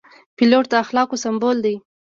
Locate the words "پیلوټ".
0.37-0.65